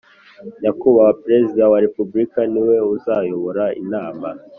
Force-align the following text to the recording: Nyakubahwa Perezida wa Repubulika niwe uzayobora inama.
Nyakubahwa 0.61 1.17
Perezida 1.23 1.63
wa 1.71 1.77
Repubulika 1.85 2.39
niwe 2.51 2.77
uzayobora 2.93 3.63
inama. 3.81 4.27